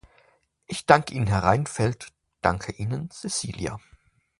[0.65, 2.11] Ich danke Ihnen, Herr Reinfeldt,
[2.41, 3.79] danke Ihnen, Cecilia.